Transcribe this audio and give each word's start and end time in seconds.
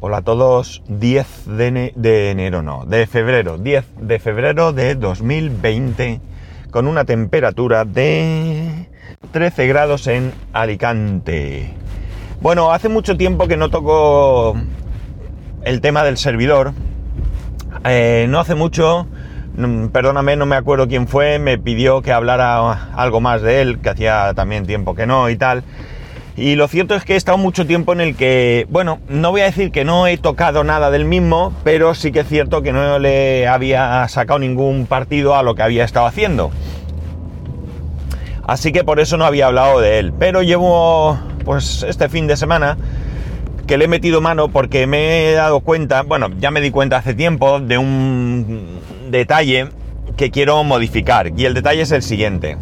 Hola 0.00 0.18
a 0.18 0.22
todos, 0.22 0.82
10 0.88 1.26
de, 1.46 1.68
ene- 1.68 1.92
de 1.96 2.30
enero, 2.30 2.62
no, 2.62 2.84
de 2.84 3.06
febrero, 3.06 3.56
10 3.58 3.84
de 4.00 4.18
febrero 4.18 4.72
de 4.72 4.94
2020, 4.94 6.20
con 6.70 6.86
una 6.86 7.04
temperatura 7.04 7.84
de 7.84 8.88
13 9.32 9.66
grados 9.66 10.06
en 10.06 10.32
Alicante. 10.52 11.72
Bueno, 12.40 12.72
hace 12.72 12.88
mucho 12.90 13.16
tiempo 13.16 13.48
que 13.48 13.56
no 13.56 13.70
toco 13.70 14.54
el 15.64 15.80
tema 15.80 16.04
del 16.04 16.18
servidor. 16.18 16.72
Eh, 17.84 18.26
no 18.28 18.38
hace 18.40 18.54
mucho, 18.54 19.06
mm, 19.56 19.86
perdóname, 19.86 20.36
no 20.36 20.44
me 20.44 20.56
acuerdo 20.56 20.88
quién 20.88 21.08
fue, 21.08 21.38
me 21.38 21.56
pidió 21.56 22.02
que 22.02 22.12
hablara 22.12 22.90
algo 22.94 23.22
más 23.22 23.40
de 23.40 23.62
él, 23.62 23.78
que 23.80 23.88
hacía 23.88 24.32
también 24.34 24.66
tiempo 24.66 24.94
que 24.94 25.06
no 25.06 25.30
y 25.30 25.36
tal. 25.36 25.64
Y 26.36 26.54
lo 26.54 26.68
cierto 26.68 26.94
es 26.94 27.04
que 27.04 27.14
he 27.14 27.16
estado 27.16 27.38
mucho 27.38 27.66
tiempo 27.66 27.94
en 27.94 28.02
el 28.02 28.14
que, 28.14 28.66
bueno, 28.68 28.98
no 29.08 29.30
voy 29.30 29.40
a 29.40 29.44
decir 29.44 29.70
que 29.70 29.84
no 29.84 30.06
he 30.06 30.18
tocado 30.18 30.64
nada 30.64 30.90
del 30.90 31.06
mismo, 31.06 31.54
pero 31.64 31.94
sí 31.94 32.12
que 32.12 32.20
es 32.20 32.28
cierto 32.28 32.60
que 32.60 32.72
no 32.72 32.98
le 32.98 33.48
había 33.48 34.06
sacado 34.08 34.38
ningún 34.38 34.84
partido 34.84 35.34
a 35.34 35.42
lo 35.42 35.54
que 35.54 35.62
había 35.62 35.84
estado 35.84 36.04
haciendo. 36.04 36.50
Así 38.46 38.70
que 38.70 38.84
por 38.84 39.00
eso 39.00 39.16
no 39.16 39.24
había 39.24 39.46
hablado 39.46 39.80
de 39.80 39.98
él. 39.98 40.12
Pero 40.18 40.42
llevo, 40.42 41.18
pues, 41.44 41.82
este 41.84 42.10
fin 42.10 42.26
de 42.26 42.36
semana 42.36 42.76
que 43.66 43.78
le 43.78 43.86
he 43.86 43.88
metido 43.88 44.20
mano 44.20 44.48
porque 44.48 44.86
me 44.86 45.30
he 45.30 45.32
dado 45.32 45.60
cuenta, 45.60 46.02
bueno, 46.02 46.28
ya 46.38 46.50
me 46.50 46.60
di 46.60 46.70
cuenta 46.70 46.98
hace 46.98 47.14
tiempo 47.14 47.60
de 47.60 47.78
un 47.78 48.78
detalle 49.10 49.68
que 50.18 50.30
quiero 50.30 50.62
modificar. 50.64 51.32
Y 51.34 51.46
el 51.46 51.54
detalle 51.54 51.80
es 51.80 51.92
el 51.92 52.02
siguiente. 52.02 52.58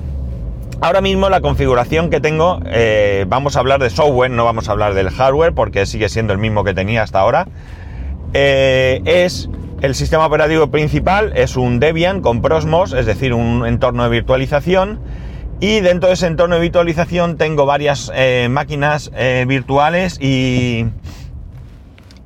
Ahora 0.81 1.01
mismo 1.01 1.31
la 1.31 1.41
configuración 1.41 2.11
que 2.11 2.21
tengo, 2.21 2.61
eh, 2.67 3.25
vamos 3.29 3.57
a 3.57 3.61
hablar 3.61 3.81
de 3.81 3.91
software, 3.91 4.31
no 4.31 4.45
vamos 4.45 4.69
a 4.69 4.73
hablar 4.73 4.95
del 4.95 5.09
hardware 5.09 5.55
porque 5.55 5.87
sigue 5.87 6.09
siendo 6.09 6.33
el 6.33 6.39
mismo 6.39 6.65
que 6.65 6.75
tenía 6.75 7.03
hasta 7.03 7.21
ahora. 7.21 7.47
Eh, 8.35 9.01
es 9.05 9.49
el 9.81 9.95
sistema 9.95 10.27
operativo 10.27 10.71
principal, 10.71 11.33
es 11.37 11.57
un 11.57 11.81
Debian 11.81 12.21
con 12.21 12.43
Prosmos, 12.43 12.93
es 12.93 13.07
decir, 13.07 13.33
un 13.33 13.67
entorno 13.67 14.05
de 14.05 14.11
virtualización. 14.11 15.01
Y 15.61 15.81
dentro 15.81 16.09
de 16.09 16.15
ese 16.15 16.27
entorno 16.27 16.57
de 16.57 16.63
virtualización 16.63 17.39
tengo 17.39 17.65
varias 17.65 18.11
eh, 18.15 18.49
máquinas 18.51 19.11
virtuales 19.47 20.19
y, 20.21 20.87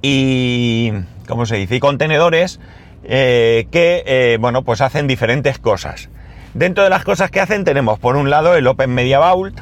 y, 0.02 0.92
¿cómo 1.28 1.46
se 1.46 1.56
dice? 1.56 1.76
Y 1.76 1.80
contenedores 1.80 2.58
que, 3.04 4.38
bueno, 4.40 4.62
pues 4.64 4.80
hacen 4.80 5.06
diferentes 5.06 5.58
cosas. 5.58 6.08
Dentro 6.54 6.82
de 6.82 6.90
las 6.90 7.04
cosas 7.04 7.30
que 7.30 7.40
hacen 7.40 7.64
tenemos, 7.64 7.98
por 7.98 8.16
un 8.16 8.30
lado, 8.30 8.56
el 8.56 8.66
Open 8.66 8.92
Media 8.94 9.18
Vault. 9.18 9.58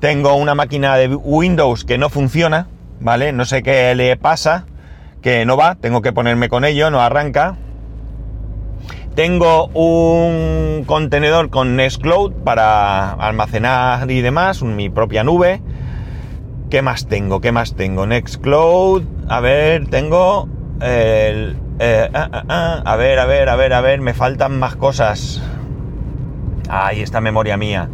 Tengo 0.00 0.34
una 0.34 0.54
máquina 0.54 0.96
de 0.96 1.08
Windows 1.14 1.84
que 1.84 1.98
no 1.98 2.08
funciona, 2.08 2.68
¿vale? 3.00 3.32
No 3.32 3.44
sé 3.44 3.62
qué 3.62 3.94
le 3.94 4.16
pasa, 4.16 4.66
que 5.22 5.44
no 5.44 5.56
va, 5.56 5.74
tengo 5.76 6.02
que 6.02 6.12
ponerme 6.12 6.48
con 6.48 6.64
ello, 6.64 6.90
no 6.90 7.00
arranca. 7.00 7.56
Tengo 9.14 9.66
un 9.68 10.84
contenedor 10.86 11.50
con 11.50 11.74
Nextcloud 11.74 12.32
para 12.44 13.10
almacenar 13.12 14.10
y 14.10 14.20
demás, 14.20 14.62
mi 14.62 14.90
propia 14.90 15.24
nube. 15.24 15.60
¿Qué 16.70 16.82
más 16.82 17.08
tengo? 17.08 17.40
¿Qué 17.40 17.50
más 17.50 17.74
tengo? 17.74 18.06
Nextcloud. 18.06 19.02
A 19.28 19.40
ver, 19.40 19.88
tengo 19.88 20.48
el... 20.80 21.56
eh, 21.80 22.08
ah, 22.14 22.28
ah, 22.32 22.44
ah, 22.48 22.82
a 22.84 22.96
ver, 22.96 23.18
a 23.18 23.26
ver, 23.26 23.48
a 23.48 23.56
ver, 23.56 23.72
a 23.72 23.80
ver, 23.80 24.00
me 24.00 24.14
faltan 24.14 24.58
más 24.58 24.76
cosas. 24.76 25.42
Ahí 26.68 27.00
está 27.02 27.20
memoria 27.20 27.56
mía. 27.56 27.88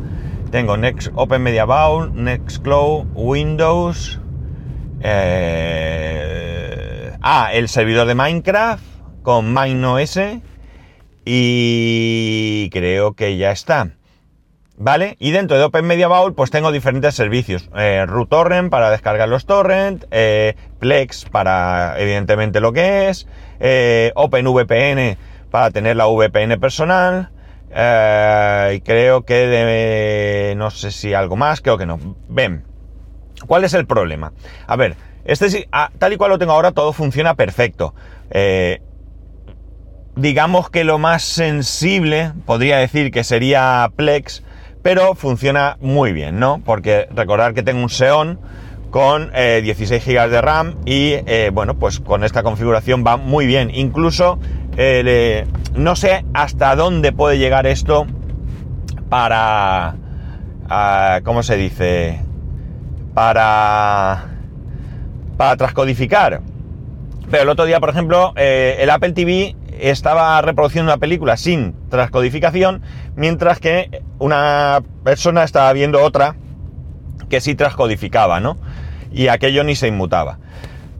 Tengo 0.50 0.76
Next 0.76 1.10
Open 1.14 1.42
Media 1.42 1.64
Vault, 1.64 2.14
Nextcloud, 2.14 3.06
Windows. 3.14 4.20
eh, 5.00 6.32
ah, 7.22 7.50
el 7.52 7.68
servidor 7.68 8.06
de 8.06 8.14
Minecraft 8.14 8.84
con 9.22 9.52
MineOS. 9.54 10.18
Y 11.24 12.68
creo 12.70 13.14
que 13.14 13.36
ya 13.36 13.50
está. 13.50 13.90
¿Vale? 14.76 15.16
Y 15.20 15.30
dentro 15.30 15.56
de 15.56 15.62
Open 15.62 15.86
Media 15.86 16.08
Vault 16.08 16.34
pues 16.34 16.50
tengo 16.50 16.72
diferentes 16.72 17.14
servicios. 17.14 17.70
Eh, 17.76 18.04
para 18.70 18.90
descargar 18.90 19.28
los 19.28 19.46
torrent, 19.46 20.04
eh, 20.10 20.56
Plex 20.80 21.26
para 21.26 21.94
evidentemente 21.98 22.60
lo 22.60 22.72
que 22.72 23.08
es, 23.08 23.28
eh, 23.60 24.10
OpenVPN 24.16 25.16
para 25.50 25.70
tener 25.70 25.96
la 25.96 26.06
VPN 26.06 26.58
personal, 26.58 27.30
eh, 27.70 28.80
creo 28.84 29.24
que 29.24 29.34
de, 29.46 30.54
no 30.56 30.70
sé 30.70 30.90
si 30.90 31.14
algo 31.14 31.36
más, 31.36 31.60
creo 31.60 31.78
que 31.78 31.86
no. 31.86 31.98
Ven, 32.28 32.64
¿cuál 33.46 33.64
es 33.64 33.74
el 33.74 33.86
problema? 33.86 34.32
A 34.66 34.76
ver, 34.76 34.96
este 35.24 35.68
ah, 35.72 35.90
tal 35.98 36.12
y 36.12 36.16
cual 36.16 36.30
lo 36.30 36.38
tengo 36.38 36.52
ahora 36.52 36.72
todo 36.72 36.92
funciona 36.92 37.34
perfecto. 37.34 37.94
Eh, 38.30 38.80
digamos 40.16 40.70
que 40.70 40.84
lo 40.84 40.98
más 40.98 41.22
sensible 41.22 42.32
podría 42.46 42.78
decir 42.78 43.10
que 43.10 43.24
sería 43.24 43.90
Plex, 43.96 44.42
pero 44.82 45.14
funciona 45.14 45.76
muy 45.80 46.12
bien, 46.12 46.38
¿no? 46.38 46.60
Porque 46.64 47.08
recordar 47.14 47.54
que 47.54 47.62
tengo 47.62 47.82
un 47.82 47.88
Xeon 47.88 48.38
con 48.90 49.32
eh, 49.34 49.60
16 49.64 50.04
GB 50.04 50.30
de 50.30 50.40
RAM 50.40 50.76
y 50.84 51.14
eh, 51.26 51.50
bueno, 51.52 51.74
pues 51.76 51.98
con 51.98 52.22
esta 52.22 52.42
configuración 52.44 53.02
va 53.04 53.16
muy 53.16 53.46
bien. 53.46 53.70
Incluso 53.74 54.38
eh, 54.76 55.46
no 55.74 55.96
sé 55.96 56.24
hasta 56.34 56.76
dónde 56.76 57.12
puede 57.12 57.38
llegar 57.38 57.66
esto 57.66 58.06
para... 59.08 59.94
ah, 60.68 61.20
¿Cómo 61.24 61.42
se 61.42 61.56
dice? 61.56 62.20
Para... 63.14 64.26
Para 65.36 65.56
transcodificar. 65.56 66.40
Pero 67.30 67.42
el 67.42 67.48
otro 67.48 67.64
día, 67.64 67.80
por 67.80 67.90
ejemplo, 67.90 68.32
eh, 68.36 68.76
el 68.80 68.90
Apple 68.90 69.12
TV 69.12 69.56
estaba 69.80 70.40
reproduciendo 70.42 70.92
una 70.92 70.98
película 70.98 71.36
sin 71.36 71.74
transcodificación, 71.88 72.82
mientras 73.16 73.58
que 73.58 74.02
una 74.18 74.82
persona 75.02 75.42
estaba 75.42 75.72
viendo 75.72 76.02
otra 76.02 76.36
que 77.28 77.40
sí 77.40 77.54
transcodificaba, 77.54 78.40
¿no? 78.40 78.58
Y 79.12 79.28
aquello 79.28 79.64
ni 79.64 79.74
se 79.74 79.88
inmutaba. 79.88 80.38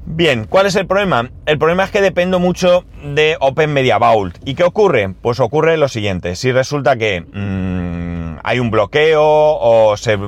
Bien, 0.07 0.45
¿cuál 0.45 0.67
es 0.67 0.77
el 0.77 0.87
problema? 0.87 1.31
El 1.47 1.59
problema 1.59 1.85
es 1.85 1.91
que 1.91 2.03
dependo 2.03 2.39
mucho 2.39 2.85
de 3.03 3.39
Open 3.41 3.73
Media 3.73 3.97
Vault. 3.97 4.37
¿Y 4.45 4.55
qué 4.55 4.63
ocurre? 4.63 5.15
Pues 5.23 5.41
ocurre 5.41 5.79
lo 5.79 5.89
siguiente. 5.89 6.37
Si 6.37 6.53
resulta 6.53 6.97
que 6.97 7.23
mm, 7.23 8.41
hay 8.43 8.59
un 8.59 8.71
bloqueo 8.71 9.23
o, 9.25 9.97
se, 9.97 10.19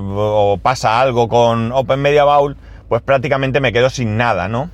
pasa 0.63 0.99
algo 0.99 1.29
con 1.29 1.73
Open 1.73 2.01
Media 2.01 2.25
Vault, 2.25 2.57
pues 2.89 3.03
prácticamente 3.03 3.61
me 3.61 3.71
quedo 3.71 3.91
sin 3.91 4.17
nada, 4.17 4.49
¿no? 4.49 4.71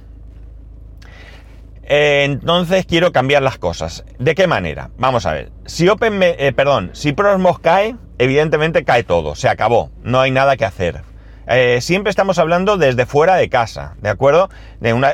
Eh, 1.83 2.23
entonces 2.25 2.87
quiero 2.87 3.11
cambiar 3.11 3.43
las 3.43 3.59
cosas. 3.59 4.05
¿De 4.21 4.37
qué 4.37 4.47
manera? 4.47 4.91
Vamos 4.99 5.27
a 5.27 5.33
ver. 5.33 5.51
Si 5.67 5.89
Open, 5.89 6.21
eh, 6.23 6.53
perdón, 6.55 6.91
si 6.93 7.13
Prosmos 7.13 7.59
cae, 7.59 7.97
evidentemente 8.19 8.85
cae 8.85 9.03
todo, 9.03 9.35
se 9.35 9.49
acabó, 9.49 9.91
no 10.05 10.21
hay 10.21 10.31
nada 10.31 10.57
que 10.57 10.65
hacer. 10.65 11.03
Eh, 11.49 11.81
siempre 11.81 12.11
estamos 12.11 12.39
hablando 12.39 12.77
desde 12.77 13.05
fuera 13.05 13.35
de 13.35 13.49
casa, 13.49 13.97
¿de 14.01 14.09
acuerdo? 14.09 14.49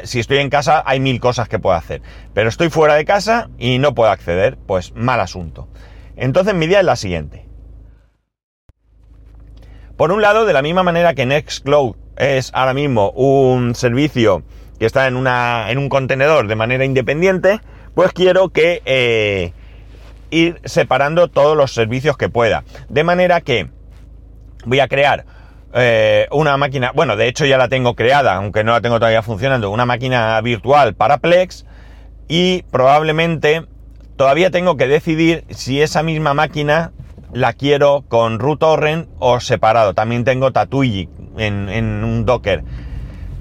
Si 0.04 0.20
estoy 0.20 0.38
en 0.38 0.50
casa 0.50 0.82
hay 0.84 1.00
mil 1.00 1.20
cosas 1.20 1.48
que 1.48 1.58
puedo 1.58 1.74
hacer, 1.74 2.02
pero 2.34 2.48
estoy 2.48 2.68
fuera 2.68 2.94
de 2.94 3.04
casa 3.04 3.48
y 3.58 3.78
no 3.78 3.94
puedo 3.94 4.10
acceder, 4.10 4.58
pues 4.66 4.94
mal 4.94 5.20
asunto. 5.20 5.68
Entonces 6.16 6.54
mi 6.54 6.66
idea 6.66 6.80
es 6.80 6.84
la 6.84 6.96
siguiente. 6.96 7.46
Por 9.96 10.12
un 10.12 10.22
lado, 10.22 10.44
de 10.44 10.52
la 10.52 10.62
misma 10.62 10.82
manera 10.82 11.14
que 11.14 11.26
Nextcloud 11.26 11.96
es 12.16 12.50
ahora 12.54 12.74
mismo 12.74 13.10
un 13.10 13.74
servicio 13.74 14.42
que 14.78 14.86
está 14.86 15.08
en, 15.08 15.16
una, 15.16 15.70
en 15.70 15.78
un 15.78 15.88
contenedor 15.88 16.46
de 16.46 16.54
manera 16.54 16.84
independiente, 16.84 17.60
pues 17.94 18.12
quiero 18.12 18.50
que 18.50 18.82
eh, 18.84 19.52
ir 20.30 20.60
separando 20.64 21.28
todos 21.28 21.56
los 21.56 21.72
servicios 21.72 22.16
que 22.16 22.28
pueda. 22.28 22.62
De 22.88 23.02
manera 23.02 23.40
que 23.40 23.70
voy 24.64 24.78
a 24.78 24.88
crear 24.88 25.24
eh, 25.74 26.26
una 26.30 26.56
máquina, 26.56 26.92
bueno, 26.94 27.16
de 27.16 27.28
hecho 27.28 27.44
ya 27.46 27.58
la 27.58 27.68
tengo 27.68 27.94
creada, 27.94 28.34
aunque 28.34 28.64
no 28.64 28.72
la 28.72 28.80
tengo 28.80 28.98
todavía 28.98 29.22
funcionando, 29.22 29.70
una 29.70 29.86
máquina 29.86 30.40
virtual 30.40 30.94
para 30.94 31.18
Plex 31.18 31.66
y 32.28 32.62
probablemente 32.70 33.64
todavía 34.16 34.50
tengo 34.50 34.76
que 34.76 34.88
decidir 34.88 35.44
si 35.50 35.80
esa 35.80 36.02
misma 36.02 36.34
máquina 36.34 36.92
la 37.32 37.52
quiero 37.52 38.04
con 38.08 38.38
RuTorrent 38.38 39.08
o 39.18 39.40
separado. 39.40 39.94
También 39.94 40.24
tengo 40.24 40.50
Tatuyi 40.52 41.08
en, 41.36 41.68
en 41.68 42.02
un 42.04 42.24
Docker. 42.24 42.64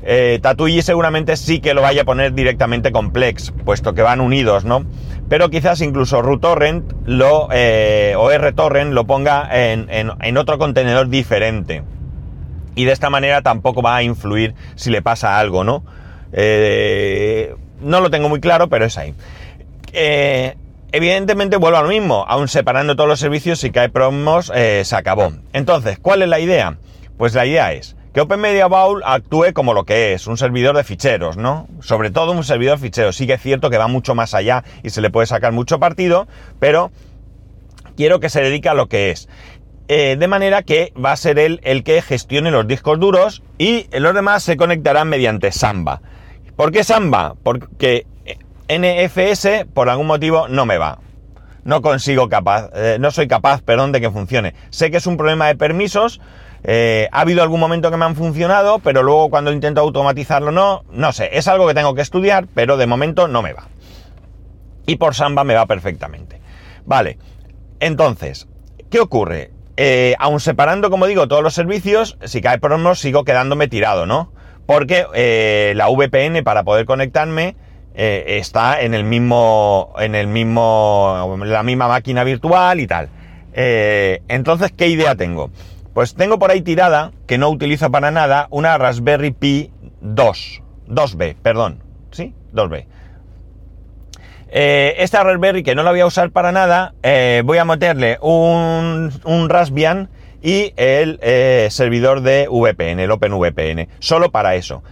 Eh, 0.04 0.40
seguramente 0.82 1.36
sí 1.36 1.60
que 1.60 1.74
lo 1.74 1.82
vaya 1.82 2.04
a 2.04 2.06
poner 2.06 2.34
directamente 2.34 2.92
con 2.92 3.12
Plex, 3.12 3.52
puesto 3.66 3.94
que 3.94 4.02
van 4.02 4.22
unidos, 4.22 4.64
¿no? 4.64 4.86
Pero 5.28 5.50
quizás 5.50 5.82
incluso 5.82 6.22
RuTorrent 6.22 6.94
lo, 7.06 7.50
eh, 7.52 8.14
o 8.18 8.30
RTorrent 8.32 8.94
lo 8.94 9.06
ponga 9.06 9.50
en- 9.52 10.12
en 10.22 10.38
otro 10.38 10.58
contenedor 10.58 11.10
diferente. 11.10 11.84
Y 12.78 12.86
de 12.86 12.92
esta 12.92 13.10
manera 13.10 13.42
tampoco 13.42 13.82
va 13.82 13.96
a 13.96 14.04
influir 14.04 14.54
si 14.76 14.92
le 14.92 15.02
pasa 15.02 15.40
algo, 15.40 15.64
¿no? 15.64 15.84
Eh, 16.32 17.56
no 17.82 18.02
lo 18.02 18.12
tengo 18.12 18.30
muy 18.30 18.40
claro, 18.40 18.70
pero 18.70 18.86
es 18.86 19.00
ahí. 19.00 19.16
Eh, 19.94 20.56
evidentemente 20.92 21.58
vuelvo 21.58 21.80
a 21.80 21.82
lo 21.82 21.90
mismo, 21.90 22.24
aún 22.28 22.48
separando 22.48 22.96
todos 22.96 23.10
los 23.10 23.20
servicios, 23.20 23.60
si 23.60 23.72
cae 23.72 23.90
promos, 23.90 24.52
eh, 24.54 24.84
se 24.86 24.96
acabó. 24.96 25.34
Entonces, 25.54 25.98
¿cuál 26.00 26.22
es 26.22 26.30
la 26.30 26.40
idea? 26.40 26.78
Pues 27.18 27.34
la 27.34 27.48
idea 27.48 27.74
es 27.74 27.96
que 28.14 28.22
Open 28.22 28.40
Media 28.40 28.68
Bowl 28.68 29.02
actúe 29.04 29.54
como 29.54 29.74
lo 29.74 29.84
que 29.84 30.14
es, 30.14 30.28
un 30.28 30.38
servidor 30.38 30.76
de 30.78 30.84
ficheros, 30.84 31.36
¿no? 31.36 31.68
Sobre 31.82 32.12
todo 32.12 32.32
un 32.32 32.44
servidor 32.44 32.78
de 32.78 32.86
ficheros. 32.86 33.16
Sí 33.16 33.26
que 33.26 33.34
es 33.34 33.42
cierto 33.42 33.72
que 33.72 33.80
va 33.80 33.88
mucho 33.88 34.14
más 34.14 34.36
allá 34.36 34.64
y 34.84 34.92
se 34.92 35.02
le 35.02 35.10
puede 35.10 35.26
sacar 35.26 35.52
mucho 35.52 35.80
partido, 35.80 36.28
pero 36.60 36.92
quiero 37.96 38.20
que 38.20 38.30
se 38.30 38.42
dedique 38.42 38.70
a 38.70 38.76
lo 38.76 38.88
que 38.88 39.10
es. 39.12 39.28
Eh, 39.90 40.18
de 40.20 40.28
manera 40.28 40.64
que 40.64 40.92
va 41.04 41.14
a 41.14 41.16
ser 41.16 41.40
él 41.40 41.62
el 41.64 41.84
que 41.84 42.02
gestione 42.02 42.52
los 42.52 42.68
discos 42.68 43.00
duros 43.00 43.42
y 43.58 43.88
los 43.98 44.14
demás 44.14 44.44
se 44.44 44.58
conectarán 44.58 45.08
mediante 45.08 45.52
Samba. 45.52 46.02
¿Por 46.58 46.74
qué 46.74 46.84
Samba? 46.84 47.36
Porque 47.42 48.06
NFS 48.68 49.66
por 49.74 49.90
algún 49.90 50.08
motivo 50.08 50.50
no 50.50 50.66
me 50.66 50.78
va. 50.78 51.00
No 51.64 51.82
consigo 51.82 52.28
capaz, 52.28 52.70
eh, 52.76 52.98
no 53.00 53.12
soy 53.12 53.28
capaz, 53.28 53.62
perdón, 53.62 53.92
de 53.92 54.02
que 54.02 54.12
funcione. 54.12 54.56
Sé 54.70 54.92
que 54.92 54.98
es 54.98 55.08
un 55.08 55.18
problema 55.18 55.48
de 55.48 55.56
permisos, 55.56 56.20
eh, 56.64 57.08
ha 57.12 57.22
habido 57.22 57.44
algún 57.44 57.60
momento 57.60 57.92
que 57.92 57.98
me 57.98 58.06
han 58.06 58.16
funcionado, 58.16 58.80
pero 58.80 59.04
luego 59.04 59.30
cuando 59.30 59.52
intento 59.52 59.82
automatizarlo 59.82 60.52
no, 60.52 60.84
no 60.92 61.14
sé, 61.14 61.38
es 61.38 61.48
algo 61.48 61.68
que 61.68 61.74
tengo 61.74 61.96
que 61.96 62.02
estudiar, 62.02 62.48
pero 62.54 62.78
de 62.78 62.88
momento 62.88 63.28
no 63.28 63.42
me 63.42 63.54
va. 63.54 63.68
Y 64.86 64.96
por 64.96 65.16
Samba 65.16 65.44
me 65.44 65.54
va 65.54 65.66
perfectamente. 65.66 66.42
Vale, 66.86 67.18
entonces, 67.80 68.48
¿qué 68.90 69.00
ocurre? 69.00 69.52
Eh, 69.78 70.16
aun 70.20 70.40
separando, 70.40 70.90
como 70.90 71.06
digo, 71.06 71.28
todos 71.28 71.44
los 71.44 71.54
servicios, 71.54 72.18
si 72.26 72.42
cae 72.42 72.58
por 72.58 72.96
sigo 72.96 73.24
quedándome 73.24 73.68
tirado, 73.68 74.06
¿no? 74.06 74.32
Porque 74.66 75.06
eh, 75.14 75.74
la 75.76 75.88
VPN 75.88 76.44
para 76.44 76.64
poder 76.64 76.86
conectarme 76.86 77.56
está 78.00 78.82
en 78.82 78.94
el 78.94 79.04
mismo, 79.04 79.94
en 79.98 80.14
el 80.14 80.28
mismo, 80.28 81.36
la 81.44 81.64
misma 81.64 81.88
máquina 81.88 82.24
virtual 82.24 82.80
y 82.80 82.86
tal. 82.86 83.10
entonces, 83.54 84.72
¿qué 84.72 84.88
idea 84.88 85.16
tengo? 85.16 85.50
Pues 85.96 86.14
tengo 86.14 86.38
por 86.38 86.52
ahí 86.52 86.62
tirada, 86.62 87.12
que 87.26 87.40
no 87.40 87.50
utilizo 87.50 87.90
para 87.90 88.12
nada, 88.12 88.48
una 88.52 88.78
Raspberry 88.78 89.32
Pi 89.32 89.72
2. 90.02 90.62
2B, 90.90 91.36
perdón. 91.42 91.82
¿Sí? 92.12 92.36
2B. 92.54 92.86
Eh, 94.50 94.96
esta 95.00 95.24
Raspberry 95.24 95.64
que 95.64 95.76
no 95.76 95.84
la 95.84 95.92
voy 95.92 96.00
a 96.00 96.06
usar 96.06 96.32
para 96.32 96.52
nada, 96.52 96.94
eh, 97.04 97.42
voy 97.46 97.58
a 97.58 97.66
meterle 97.66 98.18
un, 98.22 99.12
un 99.26 99.50
Raspbian 99.50 100.10
y 100.42 100.74
el 100.78 101.20
eh, 101.22 101.68
servidor 101.70 102.22
de 102.22 102.48
VPN, 102.50 103.00
el 103.00 103.12
OpenVPN, 103.12 103.90
solo 104.00 104.32
para 104.32 104.56
eso. 104.56 104.84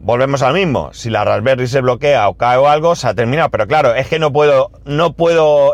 Volvemos 0.00 0.42
al 0.42 0.54
mismo, 0.54 0.92
si 0.92 1.10
la 1.10 1.24
Raspberry 1.24 1.66
se 1.66 1.80
bloquea 1.80 2.28
o 2.28 2.34
cae 2.34 2.56
o 2.56 2.68
algo, 2.68 2.94
se 2.94 3.08
ha 3.08 3.14
terminado, 3.14 3.50
pero 3.50 3.66
claro, 3.66 3.94
es 3.94 4.06
que 4.08 4.18
no 4.18 4.32
puedo, 4.32 4.70
no 4.84 5.12
puedo 5.14 5.72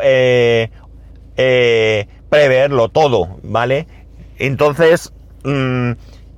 preverlo 2.28 2.88
todo, 2.88 3.38
¿vale? 3.42 3.86
Entonces, 4.38 5.12
mm, 5.44 5.92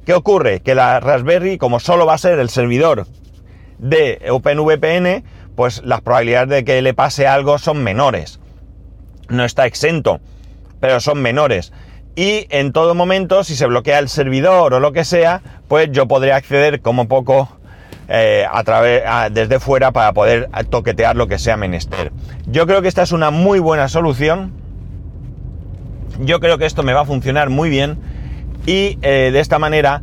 ¿qué 0.05 0.13
ocurre? 0.13 0.61
Que 0.61 0.75
la 0.75 1.01
Raspberry, 1.01 1.57
como 1.57 1.79
solo 1.79 2.05
va 2.05 2.15
a 2.15 2.19
ser 2.19 2.39
el 2.39 2.51
servidor 2.51 3.07
de 3.79 4.21
OpenVPN, 4.29 5.25
pues 5.57 5.83
las 5.85 6.01
probabilidades 6.01 6.49
de 6.49 6.65
que 6.65 6.83
le 6.83 6.95
pase 6.95 7.27
algo 7.27 7.59
son 7.59 7.83
menores. 7.83 8.41
No 9.29 9.45
está 9.45 9.67
exento, 9.67 10.21
pero 10.81 11.01
son 11.01 11.23
menores. 11.23 11.73
Y 12.17 12.47
en 12.51 12.73
todo 12.73 12.95
momento, 12.95 13.43
si 13.45 13.57
se 13.57 13.67
bloquea 13.67 13.99
el 13.99 14.09
servidor 14.09 14.75
o 14.75 14.81
lo 14.81 14.93
que 14.93 15.05
sea, 15.05 15.43
pues 15.69 15.89
yo 15.91 16.07
podré 16.07 16.33
acceder 16.33 16.81
como 16.81 17.09
poco 17.09 17.49
eh, 18.09 18.47
a 18.51 18.63
través, 18.63 19.03
desde 19.33 19.59
fuera 19.59 19.91
para 19.91 20.13
poder 20.13 20.49
toquetear 20.71 21.17
lo 21.17 21.27
que 21.27 21.39
sea 21.39 21.57
menester. 21.57 22.13
Yo 22.47 22.67
creo 22.67 22.83
que 22.83 22.89
esta 22.89 23.03
es 23.03 23.13
una 23.13 23.31
muy 23.31 23.59
buena 23.59 23.89
solución 23.89 24.65
yo 26.21 26.41
creo 26.41 26.59
que 26.59 26.67
esto 26.67 26.83
me 26.83 26.93
va 26.93 27.03
a 27.03 27.05
funcionar 27.05 27.51
muy 27.51 27.69
bien 27.69 27.99
y 28.67 28.99
eh, 29.03 29.31
de 29.33 29.41
esta 29.41 29.59
manera, 29.59 30.03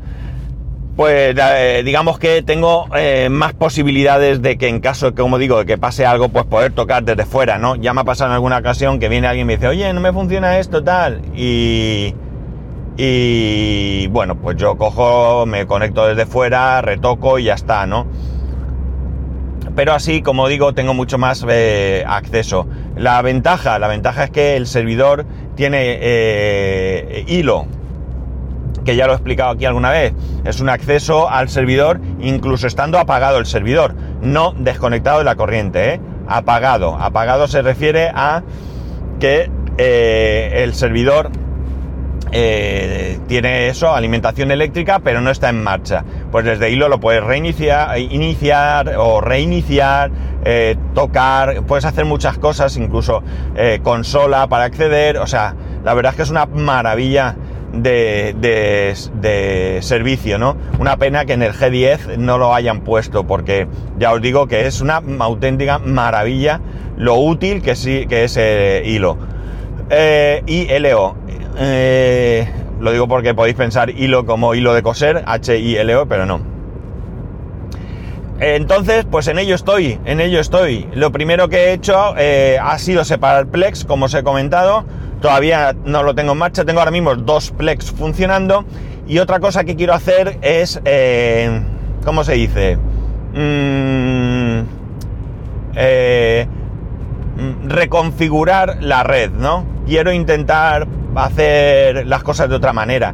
pues 0.96 1.36
eh, 1.38 1.82
digamos 1.86 2.20
que 2.20 2.42
tengo 2.42 2.88
eh, 2.96 3.30
más 3.30 3.54
posibilidades 3.54 4.42
de 4.42 4.58
que 4.58 4.68
en 4.68 4.80
caso, 4.80 5.16
como 5.16 5.38
digo, 5.38 5.60
de 5.60 5.66
que 5.66 5.78
pase 5.78 6.06
algo, 6.06 6.30
pues 6.30 6.46
poder 6.46 6.74
tocar 6.74 7.04
desde 7.04 7.26
fuera, 7.26 7.58
¿no? 7.58 7.76
Ya 7.76 7.94
me 7.94 8.02
ha 8.02 8.04
pasado 8.04 8.32
en 8.32 8.36
alguna 8.36 8.58
ocasión 8.58 9.00
que 9.00 9.10
viene 9.10 9.28
alguien 9.28 9.46
y 9.46 9.48
me 9.48 9.56
dice, 9.56 9.68
oye, 9.68 9.92
no 9.94 10.02
me 10.02 10.14
funciona 10.14 10.60
esto, 10.60 10.84
tal, 10.84 11.22
y... 11.36 12.16
Y 12.98 14.08
bueno, 14.08 14.36
pues 14.36 14.58
yo 14.58 14.78
cojo, 14.78 15.46
me 15.46 15.66
conecto 15.66 16.06
desde 16.06 16.26
fuera, 16.26 16.82
retoco 16.82 17.40
y 17.40 17.46
ya 17.46 17.54
está, 17.54 17.88
¿no? 17.88 18.06
pero 19.76 19.94
así, 19.94 20.22
como 20.22 20.48
digo, 20.48 20.74
tengo 20.74 20.94
mucho 20.94 21.18
más 21.18 21.46
acceso. 22.06 22.68
La 22.96 23.22
ventaja, 23.22 23.80
la 23.80 23.88
ventaja 23.88 24.26
es 24.26 24.30
que 24.30 24.56
el 24.56 24.68
servidor 24.68 25.26
tiene 25.56 25.98
eh, 26.02 27.26
hilo, 27.28 27.66
que 28.86 28.96
ya 28.96 29.06
lo 29.06 29.14
he 29.14 29.16
explicado 29.16 29.52
aquí 29.52 29.66
alguna 29.66 29.92
vez. 29.92 30.14
Es 30.44 30.60
un 30.60 30.70
acceso 30.70 31.30
al 31.30 31.50
servidor 31.50 32.00
incluso 32.20 32.68
estando 32.68 33.00
apagado 33.00 33.38
el 33.38 33.46
servidor, 33.46 33.96
no 34.22 34.54
desconectado 34.58 35.20
de 35.20 35.26
la 35.26 35.36
corriente, 35.36 35.94
¿eh? 35.94 36.02
apagado. 36.28 36.96
Apagado 36.96 37.48
se 37.48 37.62
refiere 37.62 38.12
a 38.14 38.44
que 39.20 39.50
eh, 39.78 40.64
el 40.64 40.74
servidor 40.74 41.32
tiene 42.32 43.68
eso, 43.68 43.94
alimentación 43.94 44.52
eléctrica, 44.52 45.00
pero 45.00 45.20
no 45.20 45.32
está 45.32 45.50
en 45.50 45.62
marcha. 45.62 46.06
Pues 46.32 46.46
desde 46.46 46.70
hilo 46.70 46.88
lo 46.88 47.00
puedes 47.00 47.22
reiniciar, 47.22 48.00
iniciar 48.00 48.94
o 48.98 49.20
reiniciar, 49.20 50.12
eh, 50.44 50.76
tocar, 50.96 51.64
puedes 51.68 51.86
hacer 51.86 52.06
muchas 52.06 52.38
cosas, 52.38 52.76
incluso 52.78 53.22
eh, 53.56 53.80
consola 53.84 54.48
para 54.48 54.64
acceder, 54.64 55.18
o 55.18 55.28
sea, 55.28 55.56
la 55.84 55.94
verdad 55.94 56.12
es 56.12 56.16
que 56.18 56.24
es 56.24 56.30
una 56.32 56.46
maravilla 56.46 57.36
de, 57.74 58.36
de, 58.40 59.80
servicio, 59.82 60.38
¿no? 60.38 60.58
Una 60.80 60.98
pena 60.98 61.26
que 61.26 61.34
en 61.34 61.44
el 61.44 61.54
G10 61.54 62.18
no 62.18 62.38
lo 62.38 62.54
hayan 62.54 62.82
puesto, 62.82 63.26
porque 63.26 63.68
ya 63.98 64.12
os 64.12 64.22
digo 64.22 64.48
que 64.48 64.68
es 64.68 64.82
una 64.82 65.02
auténtica 65.20 65.80
maravilla 65.80 66.60
lo 66.98 67.16
útil 67.16 67.62
que 67.62 67.76
sí 67.76 68.06
que 68.08 68.26
es 68.26 68.38
eh, 68.38 68.84
hilo. 68.86 69.18
y 70.46 70.68
LO. 70.80 71.16
lo 72.80 72.92
digo 72.92 73.08
porque 73.08 73.34
podéis 73.34 73.56
pensar 73.56 73.90
hilo 73.90 74.26
como 74.26 74.54
hilo 74.54 74.74
de 74.74 74.84
coser, 74.84 75.24
H-I-L-O, 75.26 76.06
pero 76.06 76.26
no. 76.26 76.52
Entonces, 78.42 79.06
pues 79.06 79.28
en 79.28 79.38
ello 79.38 79.54
estoy, 79.54 80.00
en 80.04 80.20
ello 80.20 80.40
estoy. 80.40 80.88
Lo 80.96 81.12
primero 81.12 81.48
que 81.48 81.58
he 81.58 81.74
hecho 81.74 82.16
eh, 82.18 82.58
ha 82.60 82.80
sido 82.80 83.06
separar 83.06 83.46
Plex, 83.46 83.86
como 83.86 84.06
os 84.06 84.14
he 84.16 84.24
comentado. 84.24 84.84
Todavía 85.22 85.76
no 85.86 86.02
lo 86.02 86.16
tengo 86.16 86.32
en 86.32 86.40
marcha, 86.40 86.66
tengo 86.66 86.80
ahora 86.80 86.92
mismo 86.92 87.16
dos 87.16 87.52
Plex 87.52 87.92
funcionando. 87.92 88.66
Y 89.08 89.20
otra 89.20 89.40
cosa 89.40 89.64
que 89.64 89.76
quiero 89.76 89.94
hacer 89.94 90.40
es, 90.42 90.82
eh, 90.84 91.62
¿cómo 92.04 92.24
se 92.24 92.34
dice? 92.34 92.78
Mm, 93.34 94.62
eh, 95.76 96.48
reconfigurar 97.68 98.78
la 98.82 99.04
red, 99.04 99.32
¿no? 99.32 99.66
Quiero 99.86 100.12
intentar 100.12 100.88
hacer 101.16 102.08
las 102.08 102.24
cosas 102.24 102.50
de 102.50 102.56
otra 102.56 102.74
manera. 102.74 103.14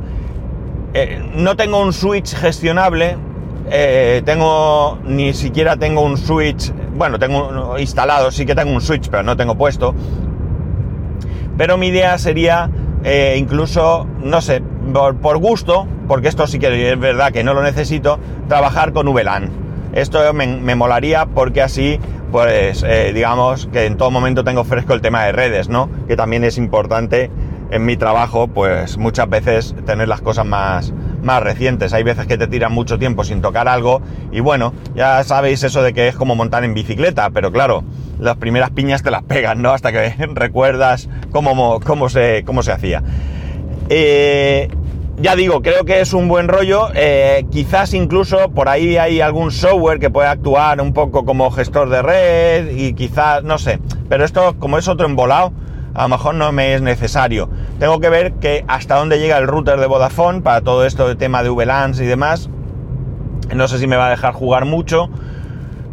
no 1.35 1.55
tengo 1.55 1.79
un 1.79 1.93
switch 1.93 2.33
gestionable, 2.33 3.17
eh, 3.69 4.21
tengo, 4.25 4.97
ni 5.03 5.33
siquiera 5.33 5.75
tengo 5.75 6.01
un 6.01 6.17
switch, 6.17 6.71
bueno, 6.95 7.19
tengo 7.19 7.77
instalado, 7.77 8.31
sí 8.31 8.45
que 8.45 8.55
tengo 8.55 8.71
un 8.71 8.81
switch, 8.81 9.09
pero 9.09 9.23
no 9.23 9.35
tengo 9.35 9.55
puesto. 9.55 9.93
Pero 11.57 11.77
mi 11.77 11.87
idea 11.87 12.17
sería 12.17 12.69
eh, 13.03 13.35
incluso, 13.37 14.07
no 14.21 14.41
sé, 14.41 14.61
por, 15.21 15.37
gusto, 15.37 15.87
porque 16.07 16.27
esto 16.27 16.47
sí 16.47 16.59
que 16.59 16.91
es 16.91 16.99
verdad 16.99 17.31
que 17.31 17.43
no 17.43 17.53
lo 17.53 17.61
necesito, 17.61 18.19
trabajar 18.47 18.93
con 18.93 19.07
VLAN. 19.13 19.49
Esto 19.93 20.33
me, 20.33 20.75
molaría 20.75 21.25
porque 21.25 21.61
así, 21.61 21.99
pues, 22.31 22.83
eh, 22.83 23.11
digamos 23.13 23.67
que 23.71 23.85
en 23.85 23.97
todo 23.97 24.11
momento 24.11 24.43
tengo 24.43 24.63
fresco 24.63 24.93
el 24.93 25.01
tema 25.01 25.23
de 25.23 25.31
redes, 25.31 25.69
¿no? 25.69 25.89
Que 26.07 26.15
también 26.15 26.43
es 26.43 26.57
importante 26.57 27.31
en 27.71 27.85
mi 27.85 27.97
trabajo, 27.97 28.47
pues 28.47 28.97
muchas 28.97 29.29
veces 29.29 29.75
tener 29.85 30.07
las 30.07 30.21
cosas 30.21 30.45
más, 30.45 30.93
más 31.21 31.41
recientes. 31.43 31.93
Hay 31.93 32.03
veces 32.03 32.27
que 32.27 32.37
te 32.37 32.47
tiran 32.47 32.71
mucho 32.71 32.97
tiempo 32.99 33.23
sin 33.23 33.41
tocar 33.41 33.67
algo 33.67 34.01
y 34.31 34.39
bueno, 34.39 34.73
ya 34.95 35.23
sabéis 35.23 35.63
eso 35.63 35.81
de 35.81 35.93
que 35.93 36.07
es 36.07 36.15
como 36.15 36.35
montar 36.35 36.63
en 36.63 36.73
bicicleta, 36.73 37.29
pero 37.29 37.51
claro, 37.51 37.83
las 38.19 38.37
primeras 38.37 38.71
piñas 38.71 39.03
te 39.03 39.11
las 39.11 39.23
pegan, 39.23 39.61
¿no? 39.61 39.71
Hasta 39.71 39.91
que 39.91 40.09
recuerdas 40.33 41.09
cómo, 41.31 41.79
cómo, 41.79 42.09
se, 42.09 42.43
cómo 42.45 42.63
se 42.63 42.71
hacía. 42.71 43.03
Eh, 43.89 44.69
ya 45.19 45.35
digo, 45.35 45.61
creo 45.61 45.83
que 45.83 46.01
es 46.01 46.13
un 46.13 46.27
buen 46.27 46.47
rollo. 46.47 46.89
Eh, 46.93 47.45
quizás 47.51 47.93
incluso 47.93 48.49
por 48.51 48.69
ahí 48.69 48.97
hay 48.97 49.21
algún 49.21 49.51
software 49.51 49.99
que 49.99 50.09
puede 50.09 50.27
actuar 50.27 50.79
un 50.79 50.93
poco 50.93 51.25
como 51.25 51.49
gestor 51.49 51.89
de 51.89 52.01
red 52.01 52.77
y 52.77 52.93
quizás, 52.93 53.43
no 53.43 53.57
sé. 53.57 53.79
Pero 54.09 54.25
esto, 54.25 54.55
como 54.59 54.77
es 54.77 54.87
otro 54.87 55.07
embolado, 55.07 55.53
a 55.97 56.03
lo 56.03 56.09
mejor 56.09 56.35
no 56.35 56.51
me 56.51 56.75
es 56.75 56.81
necesario. 56.83 57.49
Tengo 57.79 57.99
que 57.99 58.09
ver 58.09 58.33
que 58.33 58.63
hasta 58.67 58.95
dónde 58.95 59.17
llega 59.17 59.39
el 59.39 59.47
router 59.47 59.79
de 59.79 59.87
Vodafone 59.87 60.41
para 60.41 60.61
todo 60.61 60.85
esto 60.85 61.07
de 61.07 61.15
tema 61.15 61.41
de 61.41 61.49
VLANs 61.49 61.99
y 61.99 62.05
demás. 62.05 62.49
No 63.53 63.67
sé 63.67 63.79
si 63.79 63.87
me 63.87 63.95
va 63.95 64.05
a 64.05 64.09
dejar 64.11 64.33
jugar 64.33 64.65
mucho. 64.65 65.09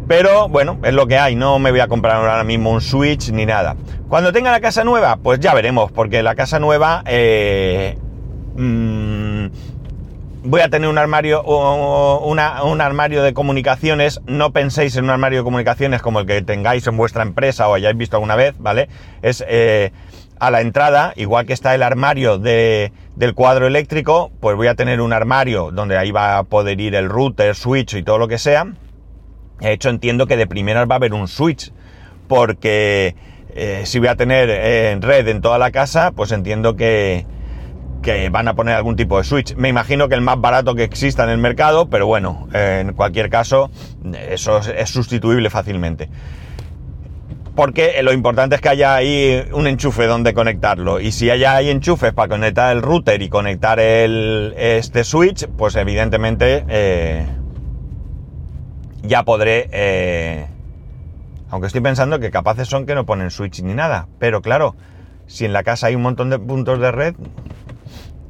Pero 0.07 0.47
bueno, 0.47 0.77
es 0.83 0.93
lo 0.93 1.07
que 1.07 1.17
hay, 1.17 1.35
no 1.35 1.57
me 1.57 1.71
voy 1.71 1.79
a 1.79 1.87
comprar 1.87 2.17
ahora 2.17 2.43
mismo 2.43 2.69
un 2.69 2.81
Switch 2.81 3.31
ni 3.31 3.47
nada. 3.47 3.75
Cuando 4.07 4.31
tenga 4.31 4.51
la 4.51 4.61
casa 4.61 4.83
nueva, 4.83 5.17
pues 5.17 5.39
ya 5.39 5.55
veremos, 5.55 5.91
porque 5.91 6.21
la 6.21 6.35
casa 6.35 6.59
nueva 6.59 7.01
eh, 7.07 7.97
mm, 8.55 9.14
voy 10.45 10.61
a 10.61 10.69
tener 10.69 10.89
un 10.89 10.97
armario, 10.97 11.43
un 11.43 12.39
armario 12.39 13.23
de 13.23 13.33
comunicaciones. 13.33 14.21
No 14.25 14.51
penséis 14.51 14.95
en 14.95 15.05
un 15.05 15.09
armario 15.09 15.39
de 15.39 15.43
comunicaciones 15.43 16.01
como 16.01 16.19
el 16.19 16.25
que 16.25 16.41
tengáis 16.41 16.87
en 16.87 16.97
vuestra 16.97 17.23
empresa 17.23 17.67
o 17.67 17.73
hayáis 17.73 17.97
visto 17.97 18.15
alguna 18.15 18.35
vez, 18.35 18.55
¿vale? 18.59 18.87
Es 19.21 19.43
eh, 19.47 19.91
a 20.39 20.51
la 20.51 20.61
entrada, 20.61 21.13
igual 21.15 21.45
que 21.45 21.53
está 21.53 21.73
el 21.75 21.83
armario 21.83 22.37
de, 22.37 22.91
del 23.15 23.33
cuadro 23.33 23.67
eléctrico, 23.67 24.31
pues 24.39 24.55
voy 24.55 24.67
a 24.67 24.75
tener 24.75 25.01
un 25.01 25.13
armario 25.13 25.71
donde 25.71 25.97
ahí 25.97 26.11
va 26.11 26.37
a 26.37 26.43
poder 26.43 26.79
ir 26.79 26.95
el 26.95 27.09
router, 27.09 27.55
switch 27.55 27.95
y 27.95 28.03
todo 28.03 28.17
lo 28.17 28.27
que 28.27 28.37
sea. 28.37 28.65
De 29.59 29.71
hecho, 29.71 29.89
entiendo 29.89 30.27
que 30.27 30.37
de 30.37 30.47
primeras 30.47 30.87
va 30.89 30.95
a 30.95 30.97
haber 30.97 31.13
un 31.13 31.27
switch, 31.27 31.71
porque 32.27 33.15
eh, 33.55 33.83
si 33.85 33.99
voy 33.99 34.09
a 34.09 34.15
tener 34.15 34.49
eh, 34.51 34.97
red 34.99 35.27
en 35.29 35.41
toda 35.41 35.57
la 35.57 35.71
casa, 35.71 36.11
pues 36.11 36.31
entiendo 36.31 36.75
que, 36.75 37.25
que 38.05 38.29
van 38.29 38.47
a 38.47 38.53
poner 38.53 38.75
algún 38.75 38.95
tipo 38.95 39.17
de 39.17 39.23
switch. 39.23 39.55
Me 39.55 39.67
imagino 39.67 40.07
que 40.07 40.13
el 40.13 40.21
más 40.21 40.39
barato 40.39 40.75
que 40.75 40.83
exista 40.83 41.23
en 41.23 41.31
el 41.31 41.39
mercado, 41.39 41.89
pero 41.89 42.05
bueno, 42.05 42.47
en 42.53 42.93
cualquier 42.93 43.31
caso, 43.31 43.71
eso 44.29 44.59
es 44.59 44.89
sustituible 44.91 45.49
fácilmente. 45.49 46.07
Porque 47.55 47.99
lo 48.03 48.13
importante 48.13 48.55
es 48.55 48.61
que 48.61 48.69
haya 48.69 48.93
ahí 48.95 49.43
un 49.53 49.65
enchufe 49.65 50.05
donde 50.05 50.35
conectarlo. 50.35 50.99
Y 50.99 51.11
si 51.11 51.31
haya 51.31 51.55
ahí 51.55 51.69
enchufes 51.71 52.13
para 52.13 52.27
conectar 52.27 52.75
el 52.75 52.83
router 52.83 53.21
y 53.23 53.29
conectar 53.29 53.79
el, 53.79 54.53
este 54.55 55.03
switch, 55.03 55.47
pues 55.47 55.75
evidentemente 55.75 56.63
eh, 56.69 57.25
ya 59.01 59.23
podré... 59.23 59.67
Eh, 59.71 60.47
aunque 61.49 61.67
estoy 61.67 61.81
pensando 61.81 62.19
que 62.19 62.29
capaces 62.29 62.67
son 62.67 62.85
que 62.85 62.93
no 62.93 63.05
ponen 63.05 63.31
switch 63.31 63.63
ni 63.63 63.73
nada. 63.73 64.09
Pero 64.19 64.41
claro, 64.41 64.75
si 65.25 65.45
en 65.45 65.53
la 65.53 65.63
casa 65.63 65.87
hay 65.87 65.95
un 65.95 66.03
montón 66.03 66.29
de 66.29 66.37
puntos 66.37 66.79
de 66.79 66.91
red, 66.91 67.15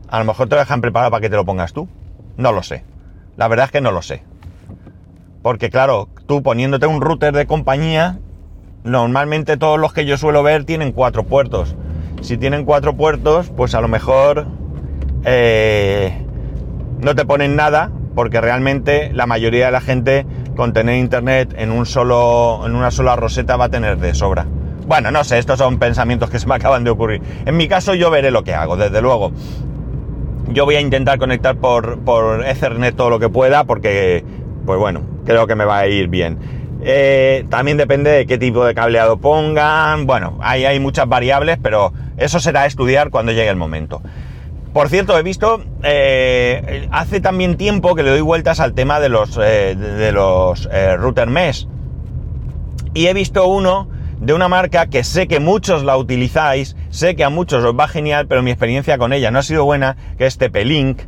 a 0.09 0.19
lo 0.19 0.25
mejor 0.25 0.47
te 0.47 0.55
lo 0.55 0.61
dejan 0.61 0.81
preparado 0.81 1.11
para 1.11 1.21
que 1.21 1.29
te 1.29 1.35
lo 1.35 1.45
pongas 1.45 1.73
tú. 1.73 1.87
No 2.37 2.51
lo 2.51 2.63
sé. 2.63 2.83
La 3.37 3.47
verdad 3.47 3.65
es 3.65 3.71
que 3.71 3.81
no 3.81 3.91
lo 3.91 4.01
sé. 4.01 4.23
Porque 5.41 5.69
claro, 5.69 6.09
tú 6.25 6.41
poniéndote 6.41 6.87
un 6.87 7.01
router 7.01 7.33
de 7.33 7.45
compañía, 7.45 8.19
normalmente 8.83 9.57
todos 9.57 9.79
los 9.79 9.93
que 9.93 10.05
yo 10.05 10.17
suelo 10.17 10.43
ver 10.43 10.65
tienen 10.65 10.91
cuatro 10.91 11.23
puertos. 11.23 11.75
Si 12.21 12.37
tienen 12.37 12.65
cuatro 12.65 12.95
puertos, 12.95 13.49
pues 13.55 13.75
a 13.75 13.81
lo 13.81 13.87
mejor 13.87 14.47
eh, 15.23 16.25
no 16.99 17.13
te 17.13 17.25
ponen 17.25 17.55
nada, 17.55 17.91
porque 18.15 18.41
realmente 18.41 19.11
la 19.13 19.27
mayoría 19.27 19.67
de 19.67 19.71
la 19.71 19.81
gente 19.81 20.25
con 20.55 20.73
tener 20.73 20.97
internet 20.97 21.53
en 21.57 21.71
un 21.71 21.85
solo, 21.85 22.63
en 22.65 22.75
una 22.75 22.89
sola 22.89 23.15
roseta 23.15 23.57
va 23.57 23.65
a 23.65 23.69
tener 23.69 23.97
de 23.97 24.13
sobra. 24.13 24.47
Bueno, 24.87 25.11
no 25.11 25.23
sé, 25.23 25.37
estos 25.37 25.57
son 25.57 25.77
pensamientos 25.79 26.29
que 26.29 26.39
se 26.39 26.47
me 26.47 26.55
acaban 26.55 26.83
de 26.83 26.91
ocurrir. 26.91 27.21
En 27.45 27.57
mi 27.57 27.67
caso 27.67 27.93
yo 27.93 28.09
veré 28.09 28.31
lo 28.31 28.43
que 28.43 28.53
hago, 28.53 28.77
desde 28.77 29.01
luego. 29.01 29.31
Yo 30.49 30.65
voy 30.65 30.75
a 30.75 30.81
intentar 30.81 31.17
conectar 31.17 31.55
por, 31.55 31.99
por 31.99 32.45
Ethernet 32.45 32.95
todo 32.95 33.09
lo 33.09 33.19
que 33.19 33.29
pueda 33.29 33.63
porque, 33.63 34.23
pues 34.65 34.79
bueno, 34.79 35.01
creo 35.25 35.47
que 35.47 35.55
me 35.55 35.65
va 35.65 35.79
a 35.79 35.87
ir 35.87 36.07
bien. 36.07 36.37
Eh, 36.81 37.45
también 37.49 37.77
depende 37.77 38.11
de 38.11 38.25
qué 38.27 38.37
tipo 38.37 38.63
de 38.63 38.75
cableado 38.75 39.17
pongan. 39.17 40.05
Bueno, 40.05 40.37
ahí 40.41 40.65
hay 40.65 40.79
muchas 40.79 41.07
variables, 41.07 41.57
pero 41.61 41.93
eso 42.17 42.39
será 42.39 42.65
estudiar 42.65 43.09
cuando 43.09 43.31
llegue 43.31 43.49
el 43.49 43.55
momento. 43.55 44.01
Por 44.71 44.89
cierto, 44.89 45.17
he 45.17 45.23
visto, 45.23 45.63
eh, 45.83 46.87
hace 46.91 47.21
también 47.21 47.57
tiempo 47.57 47.95
que 47.95 48.03
le 48.03 48.11
doy 48.11 48.21
vueltas 48.21 48.59
al 48.59 48.73
tema 48.73 48.99
de 48.99 49.09
los, 49.09 49.39
eh, 49.41 49.75
de 49.75 50.11
los 50.11 50.69
router 50.97 51.27
mesh. 51.27 51.67
Y 52.93 53.07
he 53.07 53.13
visto 53.13 53.47
uno 53.47 53.89
de 54.25 54.33
una 54.33 54.47
marca 54.47 54.87
que 54.87 55.03
sé 55.03 55.27
que 55.27 55.39
muchos 55.39 55.83
la 55.83 55.97
utilizáis, 55.97 56.75
sé 56.89 57.15
que 57.15 57.23
a 57.23 57.29
muchos 57.29 57.63
os 57.63 57.77
va 57.77 57.87
genial, 57.87 58.25
pero 58.25 58.41
mi 58.41 58.49
experiencia 58.49 58.97
con 58.97 59.13
ella 59.13 59.29
no 59.29 59.37
ha 59.37 59.43
sido 59.43 59.65
buena, 59.65 59.97
que 60.17 60.25
es 60.25 60.39
TP-Link. 60.39 61.01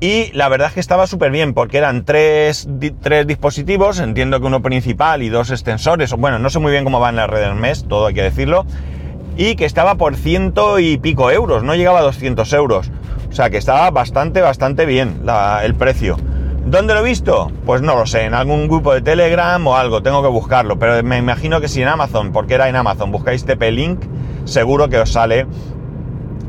Y 0.00 0.32
la 0.32 0.48
verdad 0.48 0.68
es 0.68 0.74
que 0.74 0.80
estaba 0.80 1.06
súper 1.06 1.30
bien, 1.30 1.54
porque 1.54 1.78
eran 1.78 2.04
tres, 2.04 2.68
tres, 3.00 3.26
dispositivos, 3.28 4.00
entiendo 4.00 4.40
que 4.40 4.46
uno 4.46 4.62
principal 4.62 5.22
y 5.22 5.28
dos 5.28 5.52
extensores, 5.52 6.12
bueno, 6.14 6.40
no 6.40 6.50
sé 6.50 6.58
muy 6.58 6.72
bien 6.72 6.82
cómo 6.82 6.98
va 6.98 7.10
en 7.10 7.16
la 7.16 7.28
red 7.28 7.40
del 7.40 7.54
mes, 7.54 7.86
todo 7.86 8.06
hay 8.06 8.14
que 8.14 8.22
decirlo, 8.22 8.66
y 9.36 9.54
que 9.54 9.64
estaba 9.64 9.94
por 9.94 10.16
ciento 10.16 10.80
y 10.80 10.98
pico 10.98 11.30
euros, 11.30 11.62
no 11.62 11.76
llegaba 11.76 12.00
a 12.00 12.02
200 12.02 12.52
euros. 12.54 12.90
O 13.30 13.32
sea 13.32 13.48
que 13.50 13.58
estaba 13.58 13.88
bastante, 13.90 14.40
bastante 14.40 14.86
bien 14.86 15.22
el 15.62 15.74
precio. 15.76 16.16
¿Dónde 16.70 16.94
lo 16.94 17.00
he 17.00 17.02
visto? 17.02 17.50
Pues 17.66 17.82
no 17.82 17.96
lo 17.96 18.06
sé, 18.06 18.26
en 18.26 18.32
algún 18.32 18.68
grupo 18.68 18.94
de 18.94 19.02
Telegram 19.02 19.66
o 19.66 19.76
algo, 19.76 20.04
tengo 20.04 20.22
que 20.22 20.28
buscarlo, 20.28 20.78
pero 20.78 21.02
me 21.02 21.18
imagino 21.18 21.60
que 21.60 21.66
si 21.66 21.82
en 21.82 21.88
Amazon, 21.88 22.30
porque 22.30 22.54
era 22.54 22.68
en 22.68 22.76
Amazon, 22.76 23.10
buscáis 23.10 23.44
TP-Link, 23.44 23.98
seguro 24.44 24.88
que 24.88 24.98
os 24.98 25.10
sale 25.10 25.48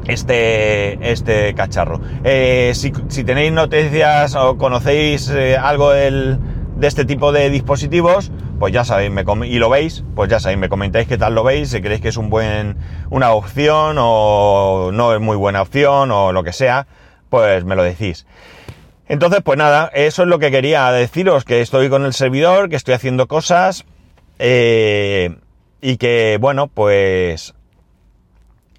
este, 0.06 1.12
este 1.12 1.56
cacharro. 1.56 2.02
Eh, 2.24 2.72
si, 2.76 2.92
tenéis 3.24 3.52
noticias 3.52 4.36
o 4.36 4.60
conocéis 4.60 5.28
eh, 5.32 5.58
algo 5.58 5.90
de 5.90 6.38
este 6.82 7.04
tipo 7.04 7.32
de 7.32 7.50
dispositivos, 7.50 8.32
pues 8.60 8.72
ya 8.72 8.86
sabéis, 8.86 9.10
me 9.10 9.24
y 9.48 9.58
lo 9.58 9.72
veis, 9.72 10.04
pues 10.16 10.30
ya 10.30 10.40
sabéis, 10.40 10.60
me 10.60 10.70
comentáis 10.70 11.08
qué 11.08 11.18
tal 11.18 11.34
lo 11.34 11.44
veis, 11.44 11.72
si 11.72 11.82
creéis 11.82 12.00
que 12.00 12.10
es 12.10 12.18
un 12.18 12.30
buen, 12.30 12.78
una 13.10 13.32
opción 13.32 13.96
o 14.00 14.92
no 14.94 15.16
es 15.16 15.20
muy 15.20 15.36
buena 15.36 15.64
opción 15.64 16.12
o 16.12 16.32
lo 16.32 16.44
que 16.44 16.54
sea, 16.54 16.86
pues 17.32 17.66
me 17.66 17.76
lo 17.76 17.82
decís. 17.82 18.28
Entonces, 19.12 19.42
pues 19.44 19.58
nada, 19.58 19.92
eso 19.94 20.22
es 20.22 20.30
lo 20.30 20.40
que 20.40 20.52
quería 20.52 20.90
deciros, 20.94 21.44
que 21.44 21.60
estoy 21.60 21.90
con 21.90 22.06
el 22.06 22.14
servidor, 22.14 22.70
que 22.70 22.78
estoy 22.78 22.94
haciendo 22.94 23.28
cosas 23.28 23.84
eh, 24.40 25.36
y 25.82 25.98
que, 25.98 26.38
bueno, 26.40 26.68
pues 26.68 27.54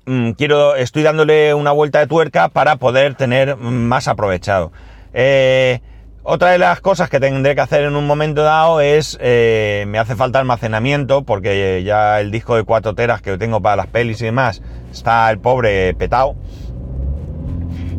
mm, 0.06 0.30
quiero, 0.30 0.74
estoy 0.74 1.02
dándole 1.02 1.52
una 1.52 1.72
vuelta 1.72 1.98
de 1.98 2.06
tuerca 2.06 2.48
para 2.48 2.76
poder 2.76 3.14
tener 3.14 3.58
más 3.58 4.08
aprovechado. 4.08 4.72
Eh, 5.12 5.80
otra 6.22 6.52
de 6.52 6.58
las 6.58 6.80
cosas 6.80 7.10
que 7.10 7.20
tendré 7.20 7.54
que 7.54 7.60
hacer 7.60 7.82
en 7.82 7.94
un 7.94 8.06
momento 8.06 8.42
dado 8.42 8.80
es, 8.80 9.18
eh, 9.20 9.84
me 9.86 9.98
hace 9.98 10.16
falta 10.16 10.38
almacenamiento 10.38 11.24
porque 11.24 11.82
ya 11.84 12.20
el 12.20 12.30
disco 12.30 12.56
de 12.56 12.62
4 12.64 12.94
teras 12.94 13.20
que 13.20 13.36
tengo 13.36 13.60
para 13.60 13.76
las 13.76 13.86
pelis 13.88 14.22
y 14.22 14.24
demás 14.24 14.62
está 14.90 15.30
el 15.30 15.40
pobre 15.40 15.92
petado 15.92 16.36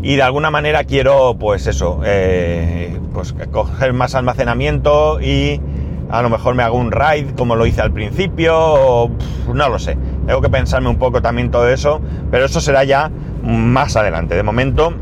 y 0.03 0.17
de 0.17 0.22
alguna 0.22 0.51
manera 0.51 0.83
quiero, 0.83 1.38
pues 1.39 1.65
eso, 1.65 2.01
eh, 2.03 3.00
pues 3.13 3.33
coger 3.51 3.93
más 3.93 4.15
almacenamiento 4.15 5.22
y 5.22 5.62
a 6.10 6.22
lo 6.22 6.29
mejor 6.29 6.55
me 6.55 6.63
hago 6.63 6.77
un 6.77 6.91
raid 6.91 7.29
como 7.38 7.55
lo 7.55 7.65
hice 7.65 7.81
al 7.81 7.93
principio, 7.93 8.53
o, 8.57 9.10
no 9.53 9.69
lo 9.69 9.79
sé. 9.79 9.98
Tengo 10.27 10.41
que 10.41 10.50
pensarme 10.50 10.89
un 10.89 10.98
poco 10.98 11.22
también 11.22 11.51
todo 11.51 11.69
eso, 11.69 12.01
pero 12.29 12.45
eso 12.45 12.60
será 12.60 12.83
ya 12.83 13.10
más 13.43 13.95
adelante. 13.95 14.36
De 14.36 14.43
momento, 14.43 14.93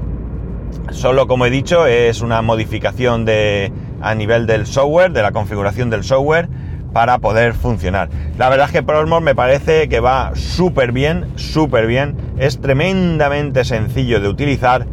solo 0.92 1.26
como 1.26 1.48
he 1.48 1.50
dicho, 1.50 1.88
es 1.88 2.22
una 2.22 2.44
modificación 2.44 3.26
de, 3.26 3.74
a 4.02 4.14
nivel 4.14 4.46
del 4.46 4.68
software, 4.68 5.12
de 5.14 5.24
la 5.24 5.32
configuración 5.32 5.90
del 5.90 6.04
software 6.04 6.48
para 6.94 7.20
poder 7.20 7.54
funcionar. 7.54 8.10
La 8.38 8.50
verdad 8.50 8.68
es 8.68 8.72
que 8.72 8.84
Prosmos 8.84 9.22
me 9.22 9.36
parece 9.36 9.88
que 9.90 10.00
va 10.00 10.32
súper 10.36 10.92
bien, 10.92 11.28
súper 11.36 11.88
bien, 11.88 12.16
es 12.38 12.60
tremendamente 12.60 13.64
sencillo 13.64 14.20
de 14.20 14.28
utilizar 14.28 14.86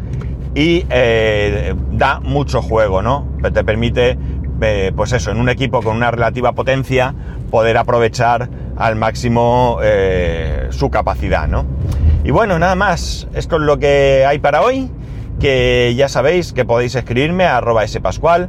y 0.55 0.87
eh, 0.91 1.75
da 1.93 2.21
mucho 2.21 2.63
juego, 2.63 3.03
¿no? 3.03 3.29
Te 3.53 3.65
permite, 3.65 4.19
eh, 4.61 4.93
pues 4.95 5.13
eso, 5.13 5.31
en 5.31 5.39
un 5.39 5.49
equipo 5.49 5.83
con 5.83 5.97
una 5.97 6.11
relativa 6.11 6.53
potencia, 6.53 7.15
poder 7.51 7.77
aprovechar 7.77 8.49
al 8.77 8.97
máximo 8.97 9.79
eh, 9.83 10.69
su 10.71 10.91
capacidad, 10.91 11.49
¿no? 11.49 11.65
Y 12.25 12.31
bueno, 12.31 12.59
nada 12.59 12.75
más, 12.75 13.29
es 13.35 13.49
lo 13.51 13.79
que 13.79 14.25
hay 14.27 14.39
para 14.39 14.63
hoy 14.63 14.91
que 15.41 15.95
ya 15.97 16.09
sabéis 16.09 16.53
que 16.53 16.65
podéis 16.65 16.95
escribirme 16.95 17.45
a 17.45 17.59
arroba 17.59 17.87
spascual, 17.87 18.49